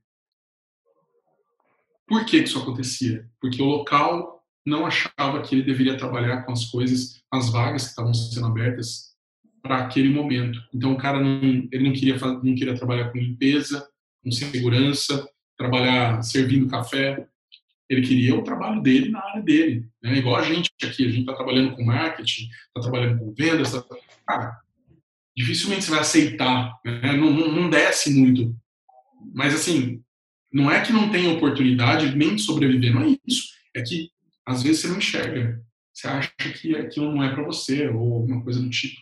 [2.06, 3.28] Por que isso acontecia?
[3.40, 7.90] Porque o local não achava que ele deveria trabalhar com as coisas, as vagas que
[7.90, 9.14] estavam sendo abertas
[9.62, 10.58] para aquele momento.
[10.72, 13.86] Então o cara não, ele não queria não queria trabalhar com limpeza,
[14.22, 17.26] com segurança, trabalhar servindo café,
[17.88, 19.86] ele queria o trabalho dele na área dele.
[20.02, 20.18] Né?
[20.18, 23.72] Igual a gente aqui, a gente está trabalhando com marketing, está trabalhando com vendas.
[23.72, 23.82] Tá...
[24.26, 24.60] Cara,
[25.34, 27.12] dificilmente você vai aceitar, né?
[27.14, 28.54] não, não, não, desce muito.
[29.34, 30.02] Mas, assim,
[30.52, 33.48] não é que não tem oportunidade nem de sobreviver, não é isso.
[33.74, 34.10] É que,
[34.46, 35.62] às vezes, você não enxerga.
[35.92, 39.00] Você acha que aquilo não é para você, ou alguma coisa do tipo.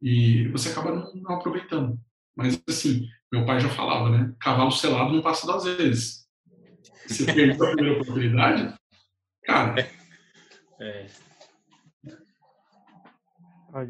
[0.00, 2.00] E você acaba não, não aproveitando.
[2.34, 4.34] Mas, assim, meu pai já falava, né?
[4.40, 6.21] Cavalo selado não passa duas vezes
[7.06, 8.74] você perdeu a primeira oportunidade,
[9.44, 9.90] cara.
[10.80, 11.06] É,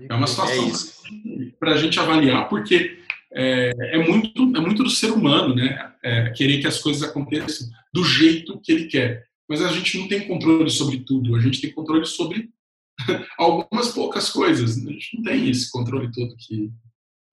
[0.08, 4.90] é uma situação é para a gente avaliar, porque é, é, muito, é muito do
[4.90, 5.92] ser humano, né?
[6.02, 9.24] É, querer que as coisas aconteçam do jeito que ele quer.
[9.48, 12.50] Mas a gente não tem controle sobre tudo, a gente tem controle sobre
[13.38, 14.78] algumas poucas coisas.
[14.78, 16.70] A gente não tem esse controle todo que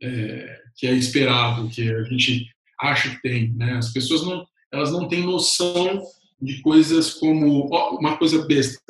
[0.01, 3.53] é, que é esperado, que a gente acha que tem.
[3.53, 3.73] Né?
[3.73, 6.01] As pessoas não, elas não têm noção
[6.41, 7.67] de coisas como
[7.99, 8.81] uma coisa besta.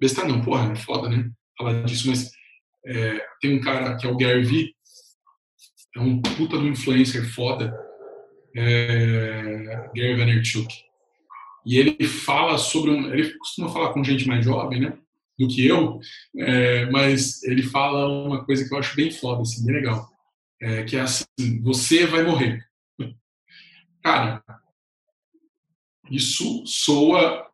[0.00, 1.30] Besta não, porra, é foda, né?
[1.56, 2.30] Falar disso, mas
[2.86, 4.74] é, tem um cara que é o Gary Vee,
[5.96, 7.74] é um puta do influencer foda,
[8.56, 10.68] é, Gary Vaynerchuk.
[11.64, 14.98] E ele fala sobre um, ele costuma falar com gente mais jovem, né?
[15.38, 15.98] Do que eu,
[16.36, 20.08] é, mas ele fala uma coisa que eu acho bem foda, assim, bem legal.
[20.60, 21.24] É, que é assim:
[21.62, 22.64] você vai morrer.
[24.02, 24.44] Cara,
[26.10, 27.46] isso soa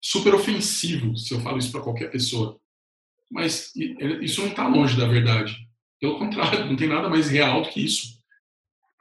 [0.00, 2.58] super ofensivo se eu falo isso para qualquer pessoa.
[3.30, 5.56] Mas isso não está longe da verdade.
[6.00, 8.20] Pelo contrário, não tem nada mais real do que isso.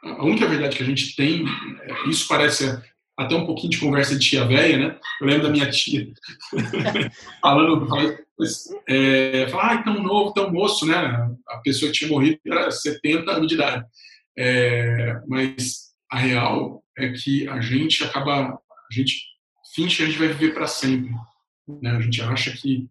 [0.04, 1.46] a única verdade que a gente tem,
[1.82, 2.66] é, isso parece
[3.18, 5.00] até um pouquinho de conversa de tia velha, né?
[5.22, 6.12] Eu lembro da minha tia
[7.42, 8.18] falando, falando
[8.88, 10.96] é, falar, ah, tão novo, tão moço, né?
[11.48, 13.86] A pessoa que tinha morrido era 70 anos de idade.
[14.38, 18.60] É, mas a real é que a gente acaba,
[18.92, 19.22] a gente
[19.74, 21.12] finge que a gente vai viver para sempre.
[21.82, 21.92] Né?
[21.92, 22.88] A gente acha que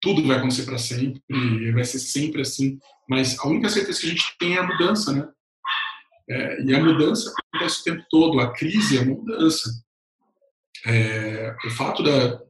[0.00, 2.78] tudo vai acontecer para sempre e vai ser sempre assim.
[3.08, 5.28] Mas a única certeza que a gente tem é a mudança, né?
[6.28, 8.40] É, e a mudança acontece o tempo todo.
[8.40, 9.68] A crise é a mudança.
[10.86, 12.40] É, o fato da,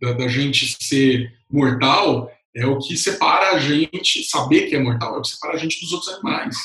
[0.00, 5.16] da, da, gente ser mortal é o que separa a gente, saber que é mortal,
[5.16, 6.56] é o que separa a gente dos outros animais.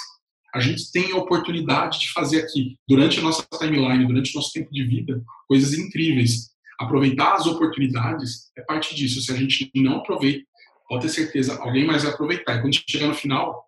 [0.54, 4.52] A gente tem a oportunidade de fazer aqui, durante a nossa timeline, durante o nosso
[4.52, 6.50] tempo de vida, coisas incríveis.
[6.80, 9.22] Aproveitar as oportunidades é parte disso.
[9.22, 10.46] Se a gente não aproveita,
[10.88, 12.58] pode ter certeza, alguém mais vai aproveitar.
[12.58, 13.64] E quando chegar no final,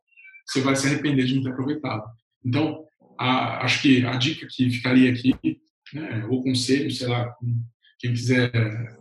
[0.46, 2.04] você vai se arrepender de não ter aproveitado.
[2.44, 2.84] Então,
[3.20, 5.36] a, acho que a dica que ficaria aqui,
[5.94, 7.34] né, ou conselho, sei lá,
[8.00, 8.52] quem quiser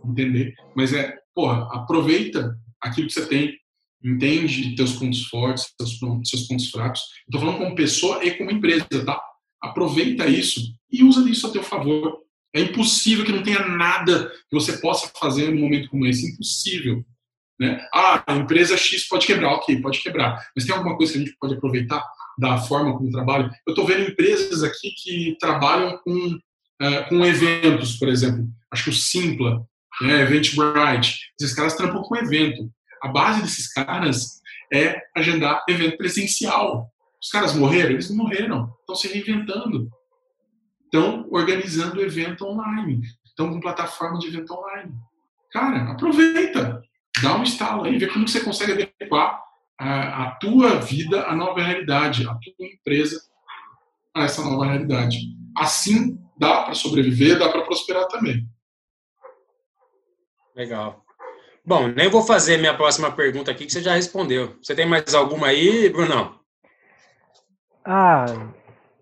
[0.05, 3.57] entender, mas é, porra, aproveita aquilo que você tem,
[4.03, 7.01] entende teus pontos fortes, seus, seus pontos fracos.
[7.25, 9.21] Estou falando como pessoa e como empresa, tá?
[9.61, 10.61] Aproveita isso
[10.91, 12.19] e usa isso a teu favor.
[12.53, 16.33] É impossível que não tenha nada que você possa fazer num momento como esse.
[16.33, 17.05] Impossível.
[17.59, 17.79] Né?
[17.93, 20.47] Ah, a empresa X pode quebrar, ok, pode quebrar.
[20.55, 22.03] Mas tem alguma coisa que a gente pode aproveitar
[22.37, 23.51] da forma como trabalha?
[23.67, 28.47] Eu estou vendo empresas aqui que trabalham com, uh, com eventos, por exemplo.
[28.71, 29.63] Acho que o Simpla,
[30.01, 32.69] né, Eventbrite, esses caras trampam com evento.
[33.01, 36.89] A base desses caras é agendar evento presencial.
[37.21, 37.91] Os caras morreram?
[37.91, 38.73] Eles não morreram.
[38.79, 39.89] Estão se reinventando.
[40.85, 43.01] Estão organizando evento online.
[43.25, 44.93] Estão com plataforma de evento online.
[45.51, 46.81] Cara, aproveita
[47.21, 49.41] dá um estalo aí, vê como você consegue adequar
[49.79, 53.21] a, a tua vida à nova realidade, a tua empresa
[54.13, 55.17] a essa nova realidade.
[55.57, 58.47] Assim dá para sobreviver, dá para prosperar também.
[60.55, 61.03] Legal.
[61.63, 64.57] Bom, nem vou fazer minha próxima pergunta aqui, que você já respondeu.
[64.61, 66.39] Você tem mais alguma aí, Brunão?
[67.85, 68.25] Ah,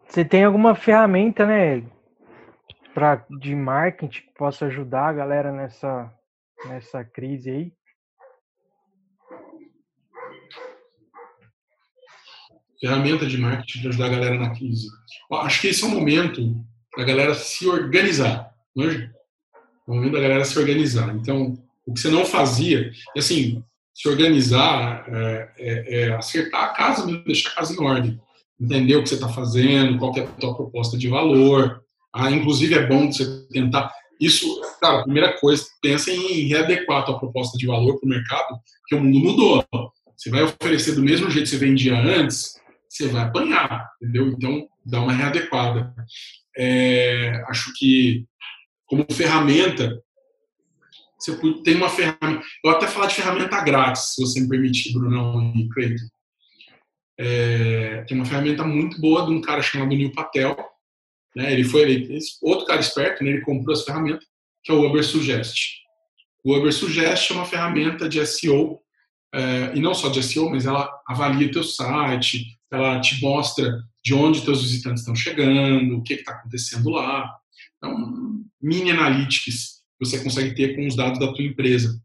[0.07, 1.83] você tem alguma ferramenta, né,
[2.93, 6.13] pra, de marketing que possa ajudar a galera nessa,
[6.65, 7.73] nessa crise aí?
[12.79, 14.87] ferramenta de marketing para ajudar a galera na crise.
[15.31, 16.41] Acho que esse é o momento
[16.97, 18.53] da galera se organizar.
[18.75, 18.95] Não é?
[18.95, 19.11] é
[19.85, 21.13] o momento da galera se organizar.
[21.15, 21.57] Então,
[21.89, 27.49] o que você não fazia, assim, se organizar é, é, é acertar a casa deixar
[27.49, 28.21] a casa em ordem.
[28.61, 31.81] Entender o que você está fazendo, qual é a tua proposta de valor.
[32.13, 33.91] Ah, inclusive, é bom você tentar.
[34.19, 38.09] Isso, cara, a primeira coisa, pensa em readequar a tua proposta de valor para o
[38.09, 39.65] mercado, porque o mundo mudou.
[40.15, 44.27] Você vai oferecer do mesmo jeito que você vendia antes, você vai apanhar, entendeu?
[44.27, 45.93] Então, dá uma readequada.
[46.57, 48.25] É, acho que,
[48.85, 49.97] como ferramenta,
[51.19, 52.41] você tem uma ferramenta.
[52.63, 56.05] Eu até falar de ferramenta grátis, se você me permitir, Brunão e Cleiton.
[57.19, 60.55] É, tem uma ferramenta muito boa de um cara chamado Neil Patel.
[61.35, 61.51] Né?
[61.51, 63.31] Ele foi ele, outro cara esperto, né?
[63.31, 64.25] ele comprou essa ferramenta,
[64.63, 65.79] que é o Uber Suggest.
[66.43, 68.79] O Uber Suggest é uma ferramenta de SEO,
[69.35, 74.13] é, e não só de SEO, mas ela avalia teu site, ela te mostra de
[74.13, 77.29] onde teus visitantes estão chegando, o que está acontecendo lá.
[77.77, 81.99] Então, mini analytics você consegue ter com os dados da tua empresa.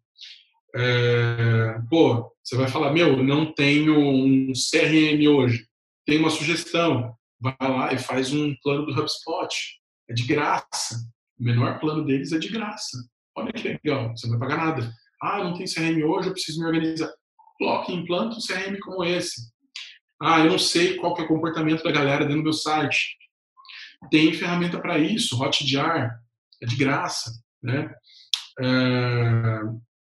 [0.77, 5.67] É, pô, você vai falar, meu, não tenho um CRM hoje,
[6.05, 9.55] tem uma sugestão, vai lá e faz um plano do HubSpot,
[10.09, 10.97] é de graça.
[11.39, 12.99] O menor plano deles é de graça.
[13.37, 14.93] Olha que legal, você não vai pagar nada.
[15.23, 17.13] Ah, não tem CRM hoje, eu preciso me organizar.
[17.59, 19.53] Coloque, implanta um CRM como esse.
[20.21, 23.17] Ah, eu não sei qual que é o comportamento da galera dentro do meu site.
[24.11, 26.21] Tem ferramenta para isso, Hotjar,
[26.63, 27.33] é de graça,
[27.65, 27.93] né?
[28.61, 29.61] É,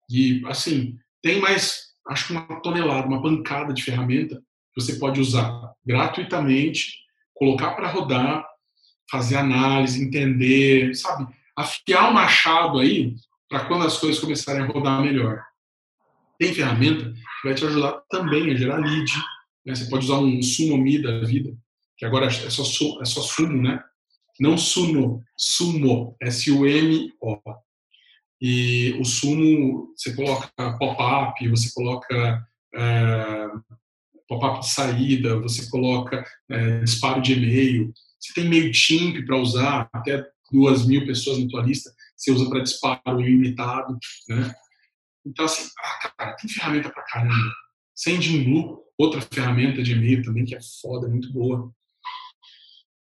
[0.08, 5.20] e, assim, tem mais, acho que uma tonelada, uma pancada de ferramenta que você pode
[5.20, 6.92] usar gratuitamente,
[7.34, 8.46] colocar para rodar,
[9.10, 11.26] fazer análise, entender, sabe?
[11.56, 13.14] Afiar o machado aí
[13.48, 15.42] para quando as coisas começarem a rodar melhor.
[16.38, 19.12] Tem ferramenta que vai te ajudar também a gerar lead,
[19.66, 19.74] né?
[19.74, 21.56] Você pode usar um Sumomi da vida,
[21.96, 22.62] que agora é só,
[23.02, 23.82] é só sumo, né?
[24.38, 27.40] Não sumo, sumo, S-U-M-O.
[28.40, 30.48] E o sumo, você coloca
[30.78, 33.48] pop-up, você coloca é,
[34.28, 37.92] pop-up de saída, você coloca é, disparo de e-mail.
[38.20, 42.62] Você tem MailChimp para usar, até duas mil pessoas na tua lista, você usa para
[42.62, 43.98] disparo ilimitado,
[44.28, 44.54] né?
[45.26, 47.54] Então, assim, ah, cara, tem ferramenta para caramba.
[47.94, 51.72] Sendinblue, outra ferramenta de e-mail também que é foda, muito boa.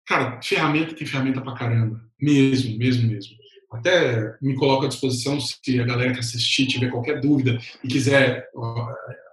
[0.07, 2.01] Cara, ferramenta tem ferramenta pra caramba.
[2.21, 3.37] Mesmo, mesmo, mesmo.
[3.73, 8.49] Até me coloco à disposição se a galera que assistir tiver qualquer dúvida e quiser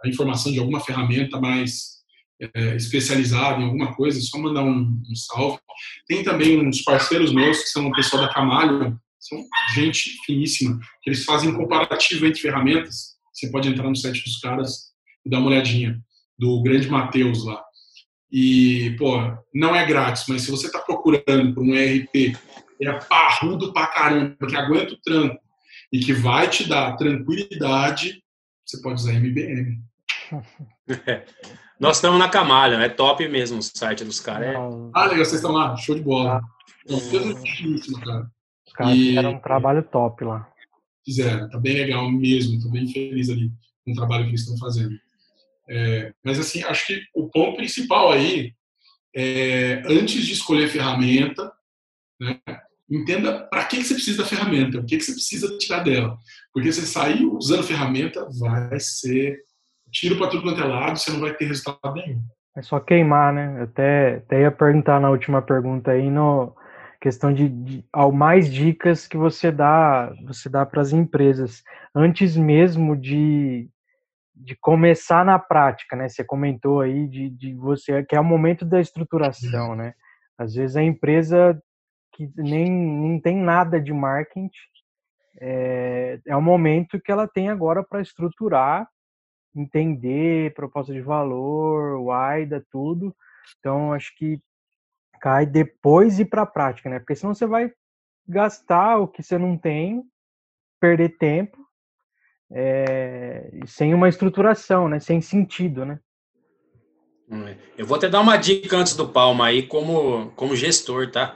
[0.03, 1.93] a informação de alguma ferramenta mais
[2.55, 5.59] é, especializada em alguma coisa, é só mandar um, um, salve.
[6.07, 9.41] Tem também uns parceiros meus que são o pessoal da Camalho, são
[9.75, 13.13] gente finíssima, que eles fazem comparativo entre ferramentas.
[13.31, 14.91] Você pode entrar no site dos caras
[15.25, 15.99] e dar uma olhadinha,
[16.37, 17.63] do grande Matheus lá.
[18.33, 19.15] E, pô,
[19.53, 22.35] não é grátis, mas se você está procurando por um ERP
[22.81, 25.39] é parrudo pra caramba, que aguenta o tranco
[25.91, 28.23] e que vai te dar tranquilidade,
[28.65, 29.79] você pode usar MBM.
[31.79, 34.47] Nós estamos na Camalha, é top mesmo o site dos caras.
[34.47, 34.55] É...
[34.95, 36.37] Ah, legal, vocês estão lá, show de bola.
[36.37, 36.41] Ah,
[38.03, 38.31] cara.
[38.65, 39.09] Os caras e...
[39.09, 40.49] fizeram um trabalho top lá.
[41.05, 43.51] Fizeram, tá bem legal mesmo, tô bem feliz ali
[43.85, 44.97] com o trabalho que eles estão fazendo.
[45.69, 48.53] É, mas assim, acho que o ponto principal aí
[49.15, 51.51] é, antes de escolher ferramenta,
[52.19, 52.39] né,
[52.89, 56.17] entenda para que, que você precisa da ferramenta, o que, que você precisa tirar dela.
[56.51, 59.39] Porque você sair usando a ferramenta vai ser
[59.91, 62.21] tiro para tudo quanto é lado, você não vai ter resultado nenhum.
[62.55, 63.55] É só queimar, né?
[63.59, 66.55] Eu até, até ia perguntar na última pergunta aí, no
[67.01, 71.61] questão de, de ao mais dicas que você dá você dá para as empresas
[71.93, 73.67] antes mesmo de,
[74.35, 76.09] de começar na prática, né?
[76.09, 79.93] Você comentou aí de, de você que é o momento da estruturação, né?
[80.37, 81.61] Às vezes a empresa
[82.13, 84.49] que nem não tem nada de marketing
[85.39, 88.87] é, é o momento que ela tem agora para estruturar,
[89.55, 93.15] entender proposta de valor, o AIDA, tudo.
[93.59, 94.39] Então acho que
[95.21, 96.99] cai depois ir para a prática, né?
[96.99, 97.71] Porque senão você vai
[98.27, 100.03] gastar o que você não tem,
[100.79, 101.62] perder tempo
[102.53, 104.99] é, sem uma estruturação, né?
[104.99, 105.99] Sem sentido, né?
[107.27, 111.35] Hum, eu vou até dar uma dica antes do Palma aí, como, como gestor, tá?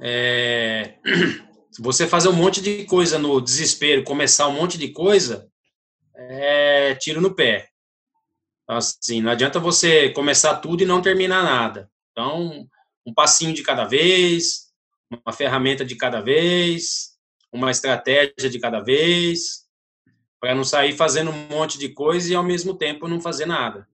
[0.00, 0.96] É,
[1.80, 5.48] você fazer um monte de coisa no desespero, começar um monte de coisa,
[6.14, 7.68] é tiro no pé.
[8.68, 11.90] Assim, não adianta você começar tudo e não terminar nada.
[12.12, 12.66] Então,
[13.06, 14.66] um passinho de cada vez,
[15.10, 17.14] uma ferramenta de cada vez,
[17.52, 19.63] uma estratégia de cada vez,
[20.44, 23.88] para não sair fazendo um monte de coisa e ao mesmo tempo não fazer nada.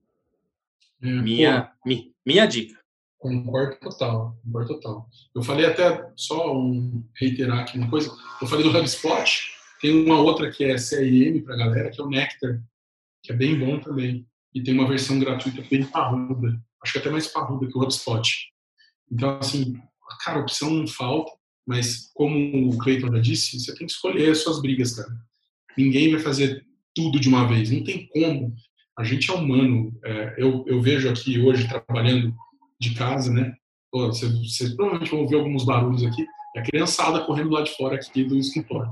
[1.01, 2.77] É, minha, mi, minha dica.
[3.17, 5.09] Concordo total, concordo total.
[5.33, 8.11] Eu falei até, só um, reiterar aqui uma coisa,
[8.41, 12.09] eu falei do HubSpot, tem uma outra que é CRM para galera, que é o
[12.09, 12.61] Nectar,
[13.23, 14.27] que é bem bom também.
[14.53, 18.29] E tem uma versão gratuita bem parruda, acho que até mais parruda que o HubSpot.
[19.09, 19.81] Então, assim,
[20.25, 21.31] cara, opção não falta,
[21.65, 25.30] mas como o Cleiton já disse, você tem que escolher as suas brigas, cara.
[25.77, 28.53] Ninguém vai fazer tudo de uma vez, não tem como.
[28.97, 29.97] A gente é humano.
[30.03, 32.35] É, eu, eu vejo aqui hoje trabalhando
[32.79, 33.53] de casa, né?
[33.91, 36.25] Vocês, vocês provavelmente vão ouvir alguns barulhos aqui.
[36.55, 38.91] É a criançada correndo lá de fora aqui do escritório.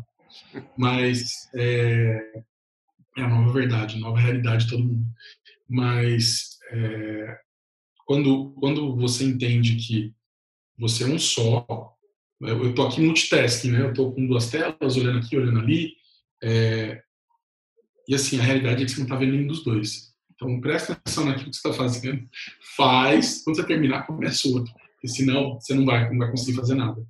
[0.78, 2.42] Mas é,
[3.18, 5.06] é a nova verdade, nova realidade de todo mundo.
[5.68, 7.38] Mas é,
[8.06, 10.14] quando, quando você entende que
[10.78, 11.66] você é um só,
[12.42, 13.82] eu estou aqui multitasking, né?
[13.82, 15.94] Eu estou com duas telas, olhando aqui, olhando ali,
[16.44, 17.02] é,
[18.08, 20.10] e assim, a realidade é que você não está vendo nenhum dos dois.
[20.34, 22.28] Então, presta atenção naquilo que você está fazendo,
[22.76, 24.74] faz, quando você terminar, começa outro.
[24.94, 27.06] Porque senão, você não vai, não vai conseguir fazer nada.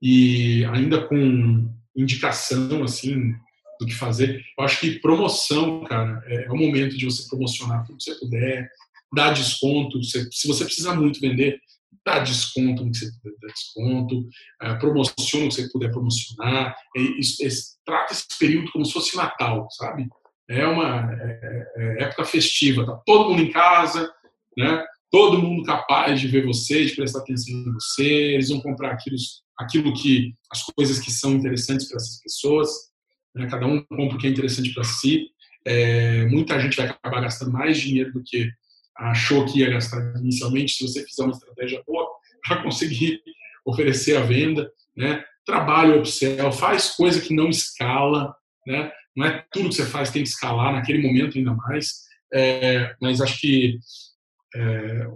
[0.00, 3.34] E ainda com indicação, assim,
[3.80, 7.84] do que fazer, eu acho que promoção, cara, é, é o momento de você promocionar
[7.84, 8.70] tudo que você puder,
[9.12, 11.58] dar desconto, se você precisa muito vender,
[12.04, 14.28] dá desconto no que você puder desconto,
[14.62, 17.48] é, promociona o que você puder promocionar, é, é,
[17.84, 20.08] trata esse período como se fosse Natal, sabe?
[20.48, 24.10] É uma é, é, época festiva, tá todo mundo em casa,
[24.56, 24.84] né?
[25.10, 29.16] Todo mundo capaz de ver você, de prestar atenção em você, eles vão comprar aquilo,
[29.58, 32.70] aquilo que, as coisas que são interessantes para essas pessoas,
[33.34, 33.46] né?
[33.48, 35.26] cada um compra o que é interessante para si.
[35.64, 38.50] É, muita gente vai acabar gastando mais dinheiro do que
[38.98, 42.08] achou que ia gastar inicialmente, se você fizer uma estratégia boa
[42.46, 43.22] para conseguir
[43.64, 45.24] oferecer a venda, né?
[45.44, 48.34] Trabalha o upsell, faz coisa que não escala,
[48.66, 48.92] né?
[49.16, 53.20] Não é tudo que você faz tem que escalar naquele momento ainda mais, é, mas
[53.20, 53.78] acho que
[54.54, 55.08] é,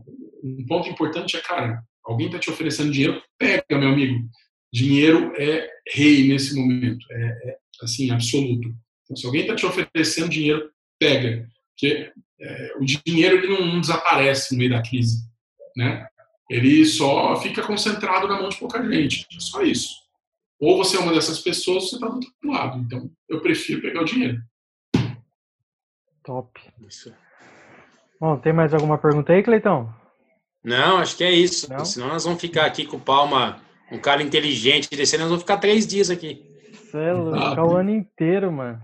[0.42, 4.28] um ponto importante é, cara, alguém está te oferecendo dinheiro, pega, meu amigo.
[4.72, 8.74] Dinheiro é rei nesse momento, é, é assim, absoluto.
[9.04, 11.48] Então, se alguém está te oferecendo dinheiro, pega.
[11.72, 15.24] Porque é, o dinheiro ele não, não, desaparece no meio da crise,
[15.76, 16.06] né?
[16.50, 20.02] Ele só fica concentrado na mão de pouca gente, é só isso.
[20.60, 22.78] Ou você é uma dessas pessoas, ou você está do outro lado.
[22.78, 24.40] Então, eu prefiro pegar o dinheiro.
[26.22, 26.60] Top.
[26.86, 27.12] Isso.
[28.20, 29.92] Bom, tem mais alguma pergunta aí, Cleitão?
[30.62, 31.68] Não, acho que é isso.
[31.72, 31.84] Não?
[31.84, 33.60] Senão nós vamos ficar aqui com o Palma,
[33.90, 36.48] um cara inteligente desse, nós vamos ficar três dias aqui.
[36.72, 38.80] Você é louco, ficar o ano inteiro, mano.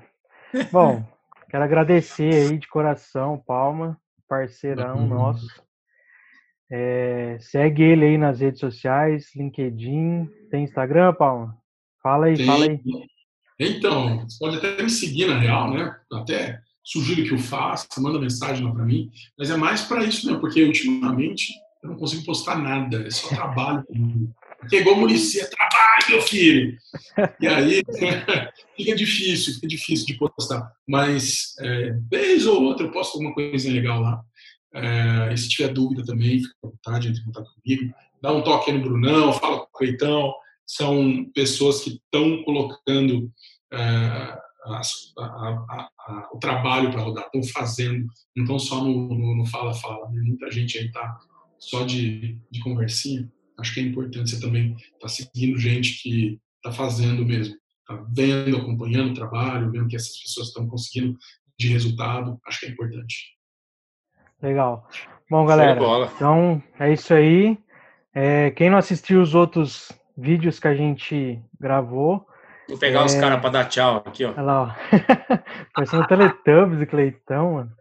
[0.72, 1.06] Bom,
[1.48, 5.08] quero agradecer aí de coração, Palma, parceirão uhum.
[5.08, 5.62] nosso.
[6.70, 11.56] É, segue ele aí nas redes sociais, LinkedIn, tem Instagram, Palma?
[12.02, 12.46] Fala aí, tem.
[12.46, 12.80] fala aí.
[13.58, 15.96] Então, você pode até me seguir na real, né?
[16.12, 20.26] Até sugiro que eu faça, manda mensagem lá para mim, mas é mais para isso
[20.26, 24.34] mesmo, porque ultimamente eu não consigo postar nada, é só trabalho comigo.
[24.96, 26.76] Murici, é trabalho, meu filho.
[27.40, 27.82] E aí
[28.76, 30.72] fica difícil, fica difícil de postar.
[30.86, 34.22] Mas é, vez ou outra eu posto alguma coisa legal lá.
[34.74, 37.94] É, se tiver dúvida também, fica à vontade, entre em contato comigo.
[38.20, 40.34] Dá um toque no Brunão, fala com o Cleitão.
[40.66, 43.30] São pessoas que estão colocando
[43.72, 44.80] é, a,
[45.18, 48.06] a, a, o trabalho para rodar, estão fazendo,
[48.36, 50.10] não estão só no fala-fala.
[50.10, 50.20] Né?
[50.26, 51.18] Muita gente aí está
[51.58, 53.30] só de, de conversinha.
[53.58, 58.04] Acho que é importante você também estar tá seguindo gente que está fazendo mesmo, está
[58.12, 61.16] vendo, acompanhando o trabalho, vendo que essas pessoas estão conseguindo
[61.58, 62.38] de resultado.
[62.46, 63.36] Acho que é importante.
[64.40, 64.88] Legal.
[65.28, 65.78] Bom, galera,
[66.14, 67.58] então é isso aí.
[68.14, 72.26] É, quem não assistiu os outros vídeos que a gente gravou.
[72.68, 73.04] Vou pegar é...
[73.04, 74.32] os caras para dar tchau aqui, ó.
[74.32, 75.38] Olha lá, ó.
[75.74, 77.77] Parecendo Teletubbies e Cleitão, mano.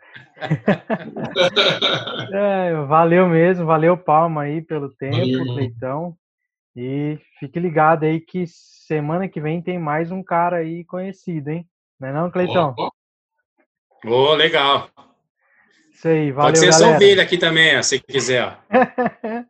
[2.34, 5.46] É, valeu mesmo, valeu Palma aí pelo tempo, valeu.
[5.46, 6.16] Cleitão.
[6.76, 11.68] E fique ligado aí que semana que vem tem mais um cara aí conhecido, hein?
[12.00, 12.76] Não é não, Cleitão?
[12.78, 12.90] Ô,
[14.06, 14.88] oh, oh, legal.
[15.92, 16.94] Isso aí, valeu, Pode ser galera.
[16.94, 18.60] só dele aqui também, se quiser.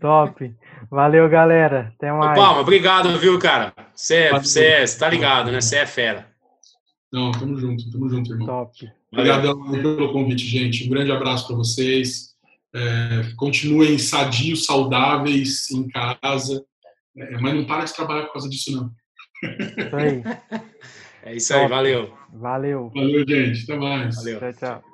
[0.00, 0.54] Top.
[0.90, 1.92] Valeu, galera.
[1.94, 2.36] Até mais.
[2.36, 3.72] Ô, Palma, obrigado, viu, cara?
[3.94, 4.30] Você
[4.98, 5.60] tá ligado, né?
[5.60, 6.26] Você é fera.
[7.12, 8.46] Não, tamo junto, tamo junto, irmão.
[8.46, 8.97] Top.
[9.12, 10.86] Obrigadão pelo convite, gente.
[10.86, 12.34] Um grande abraço para vocês.
[12.74, 16.62] É, continuem sadios, saudáveis em casa,
[17.16, 18.92] é, mas não para de trabalhar por causa disso, não.
[19.42, 20.22] Isso aí.
[21.28, 22.14] É isso aí, valeu.
[22.32, 22.90] Valeu.
[22.94, 23.64] Valeu, gente.
[23.64, 24.16] Até mais.
[24.16, 24.38] Valeu.
[24.38, 24.87] Tchau, tchau.